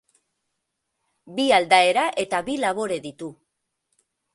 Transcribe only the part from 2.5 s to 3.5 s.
bi labore ditu.